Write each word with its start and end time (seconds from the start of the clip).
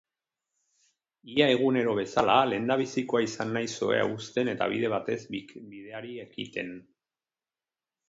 Ia 1.33 1.49
egunero 1.55 1.93
bezala 1.99 2.39
lehendabizikoa 2.53 3.23
izan 3.27 3.53
naiz 3.59 3.69
ohea 3.91 4.09
uzten 4.17 4.53
eta 4.57 4.71
bide 4.75 4.93
batez 4.97 5.21
bideari 5.39 6.19
ekiten. 6.29 6.77